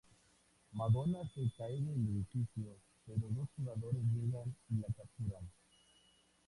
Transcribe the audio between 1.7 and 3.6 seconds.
del edificio, pero dos